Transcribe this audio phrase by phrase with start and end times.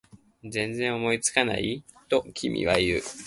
[0.43, 1.83] 全然思いつかない？
[2.09, 3.01] と君は言う